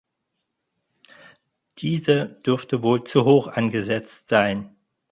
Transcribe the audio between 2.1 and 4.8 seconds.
dürfte wohl zu hoch angesetzt sein.